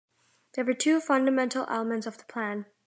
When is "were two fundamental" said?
0.65-1.67